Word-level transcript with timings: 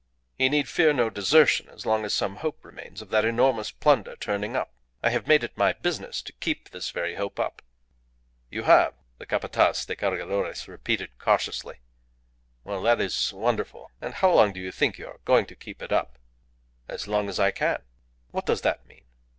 He 0.35 0.49
need 0.49 0.67
fear 0.67 0.93
no 0.93 1.11
desertion 1.11 1.69
as 1.69 1.85
long 1.85 2.05
as 2.05 2.11
some 2.11 2.37
hope 2.37 2.65
remains 2.65 3.03
of 3.03 3.09
that 3.09 3.23
enormous 3.23 3.69
plunder 3.69 4.15
turning 4.15 4.55
up. 4.55 4.73
I 5.03 5.11
have 5.11 5.27
made 5.27 5.43
it 5.43 5.55
my 5.55 5.73
business 5.73 6.23
to 6.23 6.33
keep 6.33 6.71
this 6.71 6.89
very 6.89 7.17
hope 7.17 7.39
up." 7.39 7.61
"You 8.49 8.63
have?" 8.63 8.95
the 9.19 9.27
Capataz 9.27 9.85
de 9.85 9.95
Cargadores 9.95 10.67
repeated 10.67 11.19
cautiously. 11.19 11.81
"Well, 12.63 12.81
that 12.81 12.99
is 12.99 13.31
wonderful. 13.31 13.91
And 14.01 14.15
how 14.15 14.31
long 14.33 14.53
do 14.53 14.59
you 14.59 14.71
think 14.71 14.97
you 14.97 15.05
are 15.05 15.19
going 15.23 15.45
to 15.45 15.55
keep 15.55 15.83
it 15.83 15.91
up?" 15.93 16.17
"As 16.87 17.07
long 17.07 17.29
as 17.29 17.39
I 17.39 17.51
can." 17.51 17.83
"What 18.31 18.47
does 18.47 18.61
that 18.61 18.87
mean?" 18.87 19.03